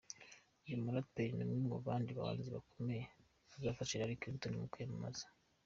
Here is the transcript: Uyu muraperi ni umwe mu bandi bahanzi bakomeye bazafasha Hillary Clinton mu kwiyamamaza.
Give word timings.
Uyu 0.65 0.81
muraperi 0.83 1.31
ni 1.37 1.43
umwe 1.45 1.57
mu 1.71 1.77
bandi 1.85 2.11
bahanzi 2.17 2.47
bakomeye 2.55 3.03
bazafasha 3.53 3.93
Hillary 3.95 4.17
Clinton 4.21 4.53
mu 4.61 4.67
kwiyamamaza. 4.71 5.25